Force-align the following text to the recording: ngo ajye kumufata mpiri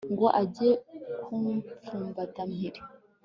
ngo 0.13 0.27
ajye 0.41 0.69
kumufata 1.23 2.41
mpiri 2.51 2.81